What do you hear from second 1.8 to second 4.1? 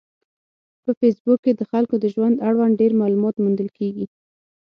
د ژوند اړوند ډېر معلومات موندل کېږي.